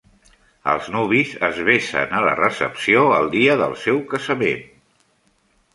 [0.71, 4.67] Els nuvis es besen a la recepció el dia del seu casament.